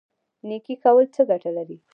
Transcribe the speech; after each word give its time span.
نیکي 0.47 0.75
کول 0.83 1.05
څه 1.15 1.21
ګټه 1.29 1.49
لري؟ 1.57 1.77